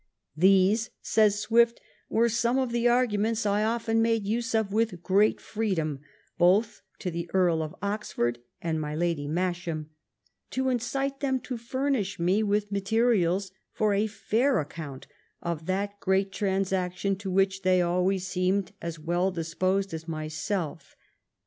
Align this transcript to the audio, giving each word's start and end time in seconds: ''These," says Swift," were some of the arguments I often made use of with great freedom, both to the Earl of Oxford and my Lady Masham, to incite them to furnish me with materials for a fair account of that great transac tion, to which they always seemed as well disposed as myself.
''These," 0.45 0.89
says 1.03 1.39
Swift," 1.39 1.79
were 2.09 2.27
some 2.27 2.57
of 2.57 2.71
the 2.71 2.87
arguments 2.87 3.45
I 3.45 3.63
often 3.63 4.01
made 4.01 4.25
use 4.25 4.55
of 4.55 4.73
with 4.73 5.03
great 5.03 5.39
freedom, 5.39 5.99
both 6.39 6.81
to 6.97 7.11
the 7.11 7.29
Earl 7.35 7.61
of 7.61 7.75
Oxford 7.83 8.39
and 8.63 8.81
my 8.81 8.95
Lady 8.95 9.27
Masham, 9.27 9.91
to 10.49 10.69
incite 10.69 11.19
them 11.19 11.39
to 11.41 11.55
furnish 11.55 12.17
me 12.17 12.41
with 12.41 12.71
materials 12.71 13.51
for 13.73 13.93
a 13.93 14.07
fair 14.07 14.57
account 14.59 15.05
of 15.39 15.67
that 15.67 15.99
great 15.99 16.31
transac 16.31 16.93
tion, 16.95 17.15
to 17.17 17.29
which 17.29 17.61
they 17.61 17.79
always 17.79 18.25
seemed 18.25 18.71
as 18.81 18.97
well 18.97 19.29
disposed 19.29 19.93
as 19.93 20.07
myself. 20.07 20.95